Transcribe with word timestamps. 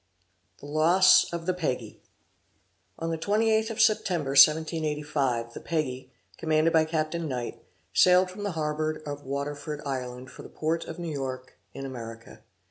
THE 0.59 0.65
LOSS 0.65 1.31
OF 1.31 1.45
THE 1.45 1.53
PEGGY. 1.53 2.01
On 2.97 3.11
the 3.11 3.19
28th 3.19 3.69
of 3.69 3.79
September, 3.79 4.31
1785, 4.31 5.53
the 5.53 5.59
Peggy, 5.59 6.11
commanded 6.39 6.73
by 6.73 6.85
Capt. 6.85 7.13
Knight, 7.13 7.61
sailed 7.93 8.31
from 8.31 8.41
the 8.41 8.53
harbor 8.53 8.93
of 9.05 9.25
Waterford, 9.27 9.79
Ireland, 9.85 10.31
for 10.31 10.41
the 10.41 10.49
port 10.49 10.85
of 10.85 10.97
New 10.97 11.11
York, 11.13 11.53
in 11.75 11.85
America. 11.85 12.41